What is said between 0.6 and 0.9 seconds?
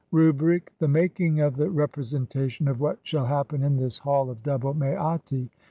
(46) The